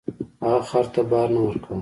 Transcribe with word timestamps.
هغه 0.45 0.61
خر 0.69 0.85
ته 0.93 1.01
بار 1.11 1.27
نه 1.35 1.41
ورکاوه. 1.45 1.79